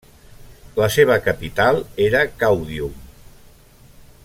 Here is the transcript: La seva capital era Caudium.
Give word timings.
La 0.79 0.87
seva 0.95 1.17
capital 1.27 1.83
era 2.07 2.23
Caudium. 2.45 2.99